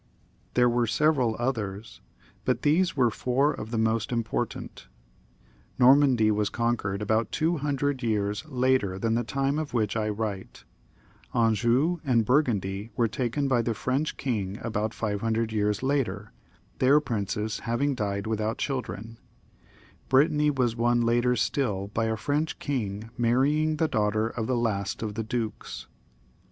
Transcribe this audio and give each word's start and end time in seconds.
There 0.55 0.67
were 0.67 0.87
several 0.87 1.35
others, 1.37 2.01
but 2.43 2.63
these 2.63 2.97
were 2.97 3.11
four 3.11 3.53
of 3.53 3.69
the 3.69 3.77
most 3.77 4.11
important 4.11 4.87
Normandy 5.77 6.31
was 6.31 6.49
conquered 6.49 7.03
about 7.03 7.31
200 7.31 8.01
years 8.01 8.43
later 8.47 8.97
than 8.97 9.13
the 9.13 9.23
time 9.23 9.59
of 9.59 9.75
which 9.75 9.95
I 9.95 10.09
write; 10.09 10.63
Anjou 11.35 11.99
and 12.03 12.25
Burgundy 12.25 12.89
were 12.95 13.07
taken 13.07 13.47
by 13.47 13.61
Hie 13.61 13.73
French 13.73 14.17
king 14.17 14.57
about 14.63 14.95
500 14.95 15.51
years 15.53 15.83
later, 15.83 16.33
their 16.79 16.99
prinoes 16.99 17.59
having 17.65 17.93
died 17.93 18.25
without 18.25 18.57
children; 18.57 19.19
Brittany 20.09 20.49
was 20.49 20.75
won 20.75 21.01
later 21.01 21.35
still 21.35 21.89
by 21.89 22.05
a 22.05 22.15
IVench 22.17 22.57
king 22.57 23.11
marrying 23.19 23.75
the 23.75 23.87
daughter 23.87 24.29
of 24.29 24.47
the 24.47 24.57
last 24.57 25.03
of 25.03 25.13
the 25.13 25.21
dukes. 25.23 25.85